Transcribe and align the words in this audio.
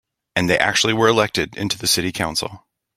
And 0.35 0.49
they 0.49 0.57
actually 0.57 0.93
were 0.95 1.07
elected 1.07 1.55
into 1.55 1.77
the 1.77 1.85
city 1.85 2.11
council. 2.11 2.65